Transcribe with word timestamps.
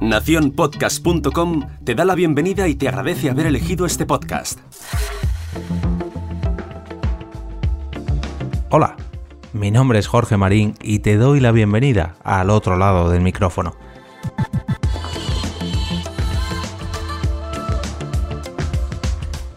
Naciónpodcast.com 0.00 1.62
te 1.84 1.94
da 1.94 2.04
la 2.04 2.14
bienvenida 2.14 2.68
y 2.68 2.74
te 2.74 2.88
agradece 2.88 3.30
haber 3.30 3.46
elegido 3.46 3.86
este 3.86 4.04
podcast. 4.04 4.60
Hola, 8.70 8.96
mi 9.52 9.70
nombre 9.70 9.98
es 9.98 10.06
Jorge 10.06 10.36
Marín 10.36 10.74
y 10.82 10.98
te 10.98 11.16
doy 11.16 11.40
la 11.40 11.52
bienvenida 11.52 12.16
al 12.22 12.50
otro 12.50 12.76
lado 12.76 13.08
del 13.08 13.22
micrófono. 13.22 13.74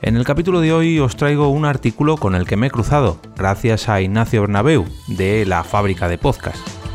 En 0.02 0.16
el 0.16 0.23
capítulo 0.23 0.61
de 0.61 0.71
hoy 0.71 1.00
os 1.00 1.18
traigo 1.18 1.50
un 1.50 1.66
artículo 1.66 2.16
con 2.16 2.36
el 2.36 2.45
que 2.45 2.55
me 2.55 2.68
he 2.68 2.71
cruzado, 2.71 3.20
gracias 3.36 3.89
a 3.89 4.00
Ignacio 4.00 4.39
Bernabeu, 4.39 4.86
de 5.07 5.45
la 5.45 5.66
fábrica 5.66 6.07
de 6.07 6.18
podcast. 6.18 6.86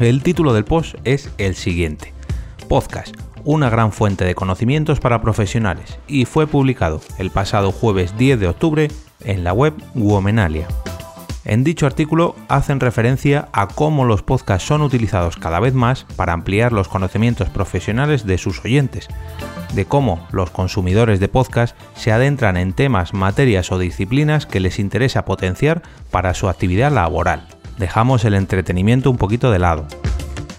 El 0.00 0.22
título 0.22 0.54
del 0.54 0.64
post 0.64 0.94
es 1.04 1.30
el 1.36 1.54
siguiente. 1.54 2.14
Podcast, 2.68 3.14
una 3.44 3.68
gran 3.68 3.92
fuente 3.92 4.24
de 4.24 4.34
conocimientos 4.34 4.98
para 4.98 5.20
profesionales, 5.20 5.98
y 6.08 6.24
fue 6.24 6.46
publicado 6.46 7.02
el 7.18 7.30
pasado 7.30 7.70
jueves 7.70 8.16
10 8.16 8.40
de 8.40 8.48
octubre 8.48 8.88
en 9.26 9.44
la 9.44 9.52
web 9.52 9.74
Womenalia. 9.94 10.66
En 11.44 11.64
dicho 11.64 11.84
artículo 11.84 12.34
hacen 12.48 12.80
referencia 12.80 13.50
a 13.52 13.68
cómo 13.68 14.06
los 14.06 14.22
podcasts 14.22 14.66
son 14.66 14.80
utilizados 14.80 15.36
cada 15.36 15.60
vez 15.60 15.74
más 15.74 16.06
para 16.16 16.32
ampliar 16.32 16.72
los 16.72 16.88
conocimientos 16.88 17.50
profesionales 17.50 18.24
de 18.24 18.38
sus 18.38 18.64
oyentes, 18.64 19.06
de 19.74 19.84
cómo 19.84 20.26
los 20.32 20.48
consumidores 20.48 21.20
de 21.20 21.28
podcast 21.28 21.76
se 21.94 22.10
adentran 22.10 22.56
en 22.56 22.72
temas, 22.72 23.12
materias 23.12 23.70
o 23.70 23.78
disciplinas 23.78 24.46
que 24.46 24.60
les 24.60 24.78
interesa 24.78 25.26
potenciar 25.26 25.82
para 26.10 26.32
su 26.32 26.48
actividad 26.48 26.90
laboral. 26.90 27.59
Dejamos 27.80 28.26
el 28.26 28.34
entretenimiento 28.34 29.10
un 29.10 29.16
poquito 29.16 29.50
de 29.50 29.58
lado. 29.58 29.86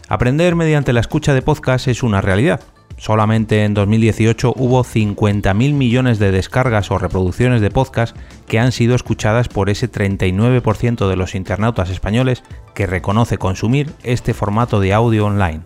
Aprender 0.09 0.55
mediante 0.55 0.91
la 0.91 1.01
escucha 1.01 1.35
de 1.35 1.43
podcast 1.43 1.87
es 1.87 2.01
una 2.01 2.19
realidad. 2.19 2.61
Solamente 2.97 3.63
en 3.63 3.75
2018 3.75 4.53
hubo 4.57 4.83
50.000 4.83 5.53
millones 5.53 6.17
de 6.17 6.31
descargas 6.31 6.89
o 6.89 6.97
reproducciones 6.97 7.61
de 7.61 7.69
podcast 7.69 8.17
que 8.47 8.57
han 8.57 8.71
sido 8.71 8.95
escuchadas 8.95 9.49
por 9.49 9.69
ese 9.69 9.89
39% 9.89 11.07
de 11.07 11.15
los 11.15 11.35
internautas 11.35 11.91
españoles 11.91 12.43
que 12.73 12.87
reconoce 12.87 13.37
consumir 13.37 13.91
este 14.01 14.33
formato 14.33 14.79
de 14.79 14.91
audio 14.91 15.27
online 15.27 15.61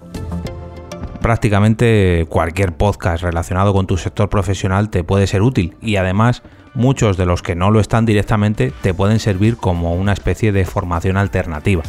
prácticamente 1.25 2.27
cualquier 2.29 2.77
podcast 2.77 3.23
relacionado 3.23 3.73
con 3.73 3.87
tu 3.87 3.97
sector 3.97 4.29
profesional 4.29 4.91
te 4.91 5.03
puede 5.03 5.25
ser 5.25 5.41
útil 5.41 5.75
y 5.81 5.95
además 5.95 6.43
muchos 6.75 7.17
de 7.17 7.25
los 7.25 7.41
que 7.41 7.55
no 7.55 7.71
lo 7.71 7.79
están 7.79 8.05
directamente 8.05 8.71
te 8.83 8.93
pueden 8.93 9.17
servir 9.19 9.57
como 9.57 9.95
una 9.95 10.13
especie 10.13 10.51
de 10.51 10.65
formación 10.65 11.17
alternativa. 11.17 11.81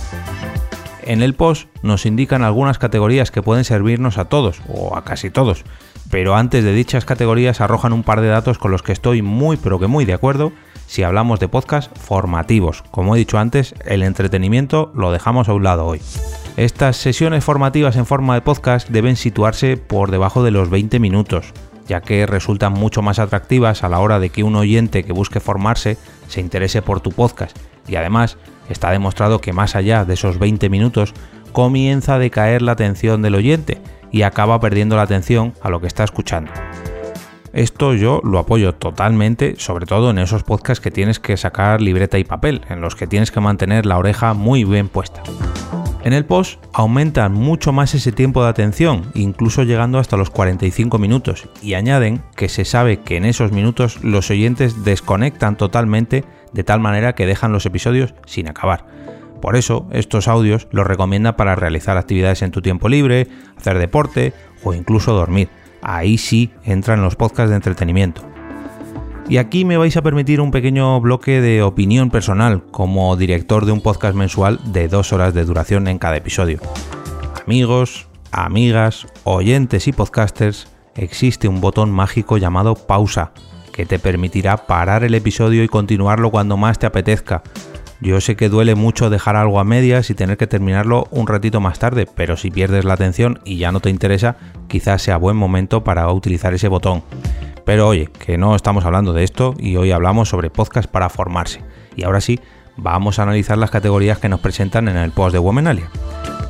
En 1.02 1.20
el 1.20 1.34
post 1.34 1.68
nos 1.82 2.06
indican 2.06 2.44
algunas 2.44 2.78
categorías 2.78 3.30
que 3.30 3.42
pueden 3.42 3.64
servirnos 3.64 4.16
a 4.16 4.24
todos 4.24 4.62
o 4.68 4.96
a 4.96 5.04
casi 5.04 5.28
todos, 5.28 5.64
pero 6.10 6.34
antes 6.34 6.64
de 6.64 6.72
dichas 6.72 7.04
categorías 7.04 7.60
arrojan 7.60 7.92
un 7.92 8.04
par 8.04 8.22
de 8.22 8.28
datos 8.28 8.56
con 8.56 8.70
los 8.70 8.82
que 8.82 8.92
estoy 8.92 9.20
muy 9.20 9.58
pero 9.58 9.78
que 9.78 9.86
muy 9.86 10.06
de 10.06 10.14
acuerdo 10.14 10.52
si 10.86 11.02
hablamos 11.02 11.40
de 11.40 11.48
podcast 11.48 11.94
formativos. 11.98 12.80
Como 12.90 13.14
he 13.14 13.18
dicho 13.18 13.36
antes, 13.36 13.74
el 13.84 14.02
entretenimiento 14.02 14.92
lo 14.94 15.12
dejamos 15.12 15.50
a 15.50 15.52
un 15.52 15.64
lado 15.64 15.84
hoy. 15.84 16.00
Estas 16.56 16.96
sesiones 16.96 17.44
formativas 17.44 17.96
en 17.96 18.06
forma 18.06 18.34
de 18.34 18.40
podcast 18.40 18.88
deben 18.88 19.16
situarse 19.16 19.76
por 19.76 20.10
debajo 20.10 20.42
de 20.42 20.50
los 20.50 20.70
20 20.70 20.98
minutos, 21.00 21.52
ya 21.86 22.00
que 22.00 22.24
resultan 22.24 22.72
mucho 22.72 23.02
más 23.02 23.18
atractivas 23.18 23.84
a 23.84 23.90
la 23.90 23.98
hora 23.98 24.18
de 24.18 24.30
que 24.30 24.42
un 24.42 24.56
oyente 24.56 25.04
que 25.04 25.12
busque 25.12 25.38
formarse 25.38 25.98
se 26.28 26.40
interese 26.40 26.80
por 26.80 27.00
tu 27.00 27.10
podcast. 27.12 27.54
Y 27.86 27.96
además, 27.96 28.38
está 28.70 28.90
demostrado 28.90 29.42
que 29.42 29.52
más 29.52 29.76
allá 29.76 30.06
de 30.06 30.14
esos 30.14 30.38
20 30.38 30.70
minutos 30.70 31.12
comienza 31.52 32.14
a 32.14 32.18
decaer 32.18 32.62
la 32.62 32.72
atención 32.72 33.20
del 33.20 33.34
oyente 33.34 33.78
y 34.10 34.22
acaba 34.22 34.58
perdiendo 34.58 34.96
la 34.96 35.02
atención 35.02 35.52
a 35.60 35.68
lo 35.68 35.82
que 35.82 35.88
está 35.88 36.04
escuchando. 36.04 36.52
Esto 37.52 37.92
yo 37.92 38.22
lo 38.24 38.38
apoyo 38.38 38.74
totalmente, 38.74 39.56
sobre 39.58 39.84
todo 39.84 40.08
en 40.08 40.18
esos 40.18 40.42
podcasts 40.42 40.82
que 40.82 40.90
tienes 40.90 41.18
que 41.18 41.36
sacar 41.36 41.82
libreta 41.82 42.18
y 42.18 42.24
papel, 42.24 42.62
en 42.70 42.80
los 42.80 42.94
que 42.96 43.06
tienes 43.06 43.30
que 43.30 43.40
mantener 43.40 43.84
la 43.84 43.98
oreja 43.98 44.32
muy 44.32 44.64
bien 44.64 44.88
puesta. 44.88 45.22
En 46.06 46.12
el 46.12 46.24
post 46.24 46.64
aumentan 46.72 47.32
mucho 47.32 47.72
más 47.72 47.92
ese 47.96 48.12
tiempo 48.12 48.44
de 48.44 48.48
atención, 48.48 49.10
incluso 49.14 49.64
llegando 49.64 49.98
hasta 49.98 50.16
los 50.16 50.30
45 50.30 51.00
minutos, 51.00 51.48
y 51.62 51.74
añaden 51.74 52.22
que 52.36 52.48
se 52.48 52.64
sabe 52.64 53.00
que 53.00 53.16
en 53.16 53.24
esos 53.24 53.50
minutos 53.50 54.04
los 54.04 54.30
oyentes 54.30 54.84
desconectan 54.84 55.56
totalmente 55.56 56.24
de 56.52 56.62
tal 56.62 56.78
manera 56.78 57.16
que 57.16 57.26
dejan 57.26 57.50
los 57.50 57.66
episodios 57.66 58.14
sin 58.24 58.48
acabar. 58.48 58.86
Por 59.42 59.56
eso, 59.56 59.88
estos 59.90 60.28
audios 60.28 60.68
los 60.70 60.86
recomienda 60.86 61.36
para 61.36 61.56
realizar 61.56 61.96
actividades 61.96 62.42
en 62.42 62.52
tu 62.52 62.62
tiempo 62.62 62.88
libre, 62.88 63.26
hacer 63.58 63.76
deporte 63.76 64.32
o 64.62 64.74
incluso 64.74 65.12
dormir. 65.12 65.48
Ahí 65.82 66.18
sí 66.18 66.52
entran 66.62 67.02
los 67.02 67.16
podcasts 67.16 67.50
de 67.50 67.56
entretenimiento. 67.56 68.35
Y 69.28 69.38
aquí 69.38 69.64
me 69.64 69.76
vais 69.76 69.96
a 69.96 70.02
permitir 70.02 70.40
un 70.40 70.52
pequeño 70.52 71.00
bloque 71.00 71.40
de 71.40 71.60
opinión 71.62 72.10
personal 72.10 72.62
como 72.70 73.16
director 73.16 73.66
de 73.66 73.72
un 73.72 73.80
podcast 73.80 74.14
mensual 74.14 74.60
de 74.66 74.86
dos 74.86 75.12
horas 75.12 75.34
de 75.34 75.44
duración 75.44 75.88
en 75.88 75.98
cada 75.98 76.16
episodio. 76.16 76.60
Amigos, 77.44 78.06
amigas, 78.30 79.08
oyentes 79.24 79.88
y 79.88 79.92
podcasters, 79.92 80.68
existe 80.94 81.48
un 81.48 81.60
botón 81.60 81.90
mágico 81.90 82.38
llamado 82.38 82.76
pausa 82.76 83.32
que 83.72 83.84
te 83.84 83.98
permitirá 83.98 84.58
parar 84.58 85.02
el 85.02 85.14
episodio 85.14 85.64
y 85.64 85.68
continuarlo 85.68 86.30
cuando 86.30 86.56
más 86.56 86.78
te 86.78 86.86
apetezca. 86.86 87.42
Yo 88.00 88.20
sé 88.20 88.36
que 88.36 88.48
duele 88.48 88.76
mucho 88.76 89.10
dejar 89.10 89.34
algo 89.34 89.58
a 89.58 89.64
medias 89.64 90.08
y 90.08 90.14
tener 90.14 90.36
que 90.36 90.46
terminarlo 90.46 91.08
un 91.10 91.26
ratito 91.26 91.60
más 91.60 91.80
tarde, 91.80 92.06
pero 92.06 92.36
si 92.36 92.52
pierdes 92.52 92.84
la 92.84 92.94
atención 92.94 93.40
y 93.44 93.56
ya 93.56 93.72
no 93.72 93.80
te 93.80 93.90
interesa, 93.90 94.36
quizás 94.68 95.02
sea 95.02 95.16
buen 95.16 95.36
momento 95.36 95.82
para 95.82 96.08
utilizar 96.12 96.54
ese 96.54 96.68
botón. 96.68 97.02
Pero 97.66 97.88
oye, 97.88 98.08
que 98.24 98.38
no 98.38 98.54
estamos 98.54 98.84
hablando 98.84 99.12
de 99.12 99.24
esto 99.24 99.56
y 99.58 99.74
hoy 99.74 99.90
hablamos 99.90 100.28
sobre 100.28 100.50
podcast 100.50 100.88
para 100.88 101.08
formarse. 101.08 101.62
Y 101.96 102.04
ahora 102.04 102.20
sí, 102.20 102.38
vamos 102.76 103.18
a 103.18 103.24
analizar 103.24 103.58
las 103.58 103.72
categorías 103.72 104.18
que 104.18 104.28
nos 104.28 104.38
presentan 104.38 104.86
en 104.86 104.96
el 104.96 105.10
post 105.10 105.32
de 105.32 105.40
Womenalia. 105.40 105.90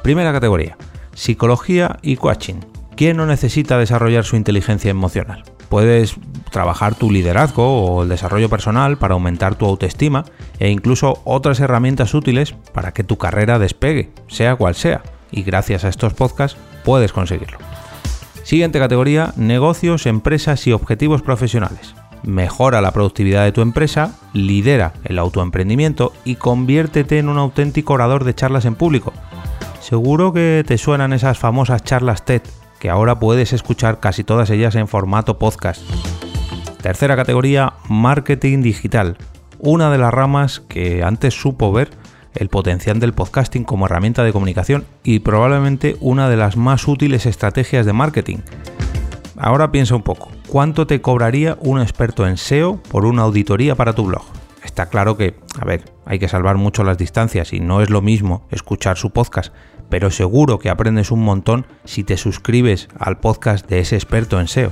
Primera 0.02 0.30
categoría, 0.30 0.76
psicología 1.14 1.96
y 2.02 2.16
coaching. 2.16 2.56
¿Quién 2.96 3.16
no 3.16 3.24
necesita 3.24 3.78
desarrollar 3.78 4.24
su 4.24 4.36
inteligencia 4.36 4.90
emocional? 4.90 5.42
Puedes 5.70 6.16
trabajar 6.50 6.94
tu 6.94 7.10
liderazgo 7.10 7.82
o 7.82 8.02
el 8.02 8.10
desarrollo 8.10 8.50
personal 8.50 8.98
para 8.98 9.14
aumentar 9.14 9.54
tu 9.54 9.64
autoestima 9.64 10.26
e 10.58 10.68
incluso 10.68 11.22
otras 11.24 11.60
herramientas 11.60 12.12
útiles 12.12 12.54
para 12.74 12.92
que 12.92 13.04
tu 13.04 13.16
carrera 13.16 13.58
despegue, 13.58 14.10
sea 14.28 14.56
cual 14.56 14.74
sea. 14.74 15.02
Y 15.30 15.44
gracias 15.44 15.84
a 15.84 15.88
estos 15.88 16.12
podcasts 16.12 16.58
puedes 16.84 17.14
conseguirlo. 17.14 17.58
Siguiente 18.46 18.78
categoría, 18.78 19.32
negocios, 19.34 20.06
empresas 20.06 20.68
y 20.68 20.72
objetivos 20.72 21.20
profesionales. 21.20 21.96
Mejora 22.22 22.80
la 22.80 22.92
productividad 22.92 23.42
de 23.42 23.50
tu 23.50 23.60
empresa, 23.60 24.14
lidera 24.34 24.92
el 25.02 25.18
autoemprendimiento 25.18 26.12
y 26.24 26.36
conviértete 26.36 27.18
en 27.18 27.28
un 27.28 27.38
auténtico 27.38 27.94
orador 27.94 28.22
de 28.22 28.36
charlas 28.36 28.64
en 28.64 28.76
público. 28.76 29.12
Seguro 29.80 30.32
que 30.32 30.62
te 30.64 30.78
suenan 30.78 31.12
esas 31.12 31.38
famosas 31.38 31.82
charlas 31.82 32.24
TED, 32.24 32.42
que 32.78 32.88
ahora 32.88 33.18
puedes 33.18 33.52
escuchar 33.52 33.98
casi 33.98 34.22
todas 34.22 34.48
ellas 34.50 34.76
en 34.76 34.86
formato 34.86 35.40
podcast. 35.40 35.82
Tercera 36.80 37.16
categoría, 37.16 37.72
marketing 37.88 38.62
digital, 38.62 39.16
una 39.58 39.90
de 39.90 39.98
las 39.98 40.14
ramas 40.14 40.60
que 40.60 41.02
antes 41.02 41.34
supo 41.34 41.72
ver 41.72 41.90
el 42.36 42.48
potencial 42.48 43.00
del 43.00 43.12
podcasting 43.12 43.64
como 43.64 43.86
herramienta 43.86 44.24
de 44.24 44.32
comunicación 44.32 44.84
y 45.02 45.20
probablemente 45.20 45.96
una 46.00 46.28
de 46.28 46.36
las 46.36 46.56
más 46.56 46.86
útiles 46.88 47.26
estrategias 47.26 47.86
de 47.86 47.92
marketing. 47.92 48.38
Ahora 49.38 49.70
piensa 49.70 49.94
un 49.94 50.02
poco, 50.02 50.30
¿cuánto 50.48 50.86
te 50.86 51.00
cobraría 51.00 51.58
un 51.60 51.80
experto 51.80 52.26
en 52.26 52.36
SEO 52.36 52.82
por 52.82 53.04
una 53.04 53.22
auditoría 53.22 53.74
para 53.74 53.92
tu 53.92 54.04
blog? 54.06 54.24
Está 54.64 54.86
claro 54.86 55.16
que, 55.16 55.36
a 55.60 55.64
ver, 55.64 55.84
hay 56.04 56.18
que 56.18 56.28
salvar 56.28 56.56
mucho 56.56 56.84
las 56.84 56.98
distancias 56.98 57.52
y 57.52 57.60
no 57.60 57.82
es 57.82 57.90
lo 57.90 58.02
mismo 58.02 58.46
escuchar 58.50 58.96
su 58.96 59.10
podcast, 59.10 59.52
pero 59.88 60.10
seguro 60.10 60.58
que 60.58 60.70
aprendes 60.70 61.10
un 61.10 61.22
montón 61.22 61.66
si 61.84 62.02
te 62.02 62.16
suscribes 62.16 62.88
al 62.98 63.18
podcast 63.18 63.68
de 63.68 63.80
ese 63.80 63.96
experto 63.96 64.40
en 64.40 64.48
SEO. 64.48 64.70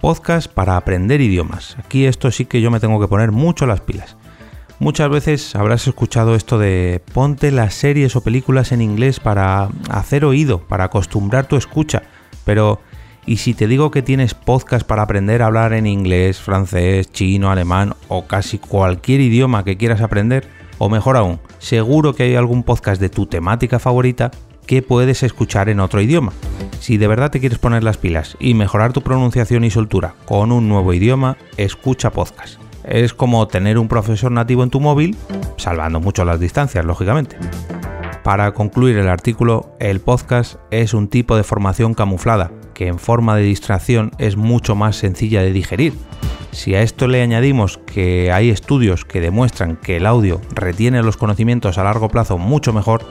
Podcast 0.00 0.52
para 0.52 0.76
aprender 0.76 1.20
idiomas. 1.20 1.76
Aquí 1.78 2.06
esto 2.06 2.30
sí 2.30 2.44
que 2.44 2.60
yo 2.60 2.70
me 2.70 2.80
tengo 2.80 3.00
que 3.00 3.08
poner 3.08 3.32
mucho 3.32 3.66
las 3.66 3.80
pilas. 3.80 4.16
Muchas 4.80 5.08
veces 5.08 5.54
habrás 5.54 5.86
escuchado 5.86 6.34
esto 6.34 6.58
de 6.58 7.00
ponte 7.12 7.52
las 7.52 7.74
series 7.74 8.16
o 8.16 8.22
películas 8.22 8.72
en 8.72 8.82
inglés 8.82 9.20
para 9.20 9.68
hacer 9.88 10.24
oído, 10.24 10.58
para 10.58 10.84
acostumbrar 10.84 11.46
tu 11.46 11.56
escucha, 11.56 12.02
pero 12.44 12.80
¿y 13.24 13.36
si 13.36 13.54
te 13.54 13.68
digo 13.68 13.92
que 13.92 14.02
tienes 14.02 14.34
podcast 14.34 14.84
para 14.84 15.02
aprender 15.02 15.42
a 15.42 15.46
hablar 15.46 15.74
en 15.74 15.86
inglés, 15.86 16.40
francés, 16.40 17.10
chino, 17.12 17.52
alemán 17.52 17.94
o 18.08 18.26
casi 18.26 18.58
cualquier 18.58 19.20
idioma 19.20 19.64
que 19.64 19.76
quieras 19.76 20.00
aprender? 20.00 20.48
O 20.78 20.88
mejor 20.88 21.16
aún, 21.16 21.38
seguro 21.60 22.14
que 22.14 22.24
hay 22.24 22.34
algún 22.34 22.64
podcast 22.64 23.00
de 23.00 23.08
tu 23.08 23.26
temática 23.26 23.78
favorita 23.78 24.32
que 24.66 24.82
puedes 24.82 25.22
escuchar 25.22 25.68
en 25.68 25.78
otro 25.78 26.00
idioma. 26.00 26.32
Si 26.80 26.96
de 26.96 27.06
verdad 27.06 27.30
te 27.30 27.38
quieres 27.38 27.58
poner 27.58 27.84
las 27.84 27.96
pilas 27.96 28.36
y 28.40 28.54
mejorar 28.54 28.92
tu 28.92 29.02
pronunciación 29.02 29.62
y 29.62 29.70
soltura 29.70 30.14
con 30.24 30.50
un 30.50 30.68
nuevo 30.68 30.92
idioma, 30.92 31.36
escucha 31.56 32.10
podcast. 32.10 32.63
Es 32.84 33.14
como 33.14 33.48
tener 33.48 33.78
un 33.78 33.88
profesor 33.88 34.30
nativo 34.30 34.62
en 34.62 34.70
tu 34.70 34.80
móvil, 34.80 35.16
salvando 35.56 36.00
mucho 36.00 36.24
las 36.24 36.38
distancias, 36.38 36.84
lógicamente. 36.84 37.36
Para 38.22 38.52
concluir 38.52 38.96
el 38.96 39.08
artículo, 39.08 39.76
el 39.80 40.00
podcast 40.00 40.56
es 40.70 40.94
un 40.94 41.08
tipo 41.08 41.36
de 41.36 41.44
formación 41.44 41.94
camuflada, 41.94 42.50
que 42.74 42.86
en 42.86 42.98
forma 42.98 43.36
de 43.36 43.42
distracción 43.42 44.12
es 44.18 44.36
mucho 44.36 44.74
más 44.74 44.96
sencilla 44.96 45.42
de 45.42 45.52
digerir. 45.52 45.94
Si 46.50 46.74
a 46.74 46.82
esto 46.82 47.08
le 47.08 47.20
añadimos 47.20 47.78
que 47.78 48.32
hay 48.32 48.48
estudios 48.48 49.04
que 49.04 49.20
demuestran 49.20 49.76
que 49.76 49.96
el 49.96 50.06
audio 50.06 50.40
retiene 50.54 51.02
los 51.02 51.16
conocimientos 51.16 51.78
a 51.78 51.84
largo 51.84 52.08
plazo 52.08 52.38
mucho 52.38 52.72
mejor, 52.72 53.04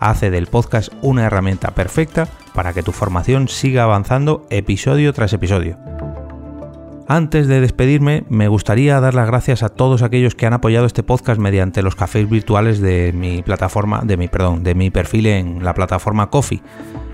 hace 0.00 0.30
del 0.30 0.46
podcast 0.46 0.92
una 1.02 1.26
herramienta 1.26 1.72
perfecta 1.74 2.26
para 2.54 2.72
que 2.72 2.82
tu 2.82 2.92
formación 2.92 3.48
siga 3.48 3.82
avanzando 3.82 4.46
episodio 4.50 5.12
tras 5.12 5.32
episodio. 5.32 5.78
Antes 7.08 7.46
de 7.46 7.60
despedirme, 7.60 8.24
me 8.28 8.48
gustaría 8.48 8.98
dar 8.98 9.14
las 9.14 9.28
gracias 9.28 9.62
a 9.62 9.68
todos 9.68 10.02
aquellos 10.02 10.34
que 10.34 10.44
han 10.44 10.54
apoyado 10.54 10.86
este 10.86 11.04
podcast 11.04 11.40
mediante 11.40 11.82
los 11.82 11.94
cafés 11.94 12.28
virtuales 12.28 12.80
de 12.80 13.12
mi 13.12 13.42
plataforma, 13.42 14.02
de 14.04 14.16
mi, 14.16 14.26
perdón, 14.26 14.64
de 14.64 14.74
mi 14.74 14.90
perfil 14.90 15.26
en 15.26 15.64
la 15.64 15.72
plataforma 15.72 16.30
Coffee. 16.30 16.62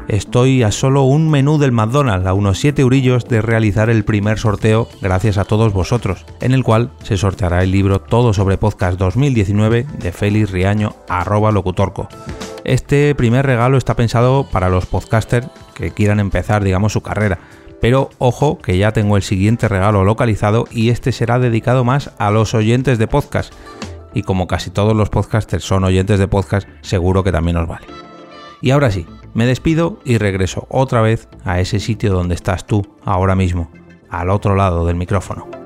Estoy 0.08 0.62
a 0.62 0.72
solo 0.72 1.02
un 1.02 1.30
menú 1.30 1.58
del 1.58 1.72
McDonald's, 1.72 2.26
a 2.26 2.32
unos 2.32 2.58
7 2.58 2.80
eurillos 2.80 3.28
de 3.28 3.42
realizar 3.42 3.90
el 3.90 4.02
primer 4.04 4.38
sorteo 4.38 4.88
gracias 5.02 5.36
a 5.36 5.44
todos 5.44 5.74
vosotros, 5.74 6.24
en 6.40 6.52
el 6.52 6.64
cual 6.64 6.90
se 7.02 7.18
sorteará 7.18 7.62
el 7.62 7.70
libro 7.70 8.00
Todo 8.00 8.32
sobre 8.32 8.56
Podcast 8.56 8.98
2019 8.98 9.86
de 9.98 10.12
Félix 10.12 10.50
Riaño 10.50 10.96
arroba 11.06 11.52
locutorco. 11.52 12.08
Este 12.64 13.14
primer 13.14 13.44
regalo 13.44 13.76
está 13.76 13.94
pensado 13.94 14.46
para 14.50 14.70
los 14.70 14.86
podcasters 14.86 15.48
que 15.74 15.90
quieran 15.90 16.18
empezar, 16.18 16.64
digamos, 16.64 16.92
su 16.92 17.02
carrera 17.02 17.38
pero 17.82 18.11
ojo 18.19 18.58
que 18.58 18.79
ya 18.79 18.93
tengo 18.93 19.17
el 19.17 19.25
siguiente 19.25 19.67
regalo 19.67 20.05
localizado 20.05 20.67
y 20.70 20.90
este 20.90 21.11
será 21.11 21.40
dedicado 21.40 21.82
más 21.82 22.12
a 22.17 22.31
los 22.31 22.55
oyentes 22.55 22.96
de 22.96 23.08
podcast. 23.08 23.52
Y 24.14 24.23
como 24.23 24.46
casi 24.46 24.70
todos 24.70 24.94
los 24.94 25.11
podcasters 25.11 25.64
son 25.64 25.82
oyentes 25.82 26.20
de 26.20 26.29
podcast, 26.29 26.69
seguro 26.81 27.25
que 27.25 27.32
también 27.32 27.56
os 27.56 27.67
vale. 27.67 27.88
Y 28.61 28.70
ahora 28.70 28.93
sí, 28.93 29.05
me 29.34 29.46
despido 29.46 29.99
y 30.05 30.19
regreso 30.19 30.69
otra 30.70 31.00
vez 31.00 31.29
a 31.44 31.58
ese 31.58 31.81
sitio 31.81 32.12
donde 32.12 32.37
estás 32.37 32.69
tú 32.69 32.87
ahora 33.05 33.34
mismo, 33.34 33.73
al 34.08 34.31
otro 34.31 34.55
lado 34.55 34.87
del 34.87 34.94
micrófono. 34.94 35.62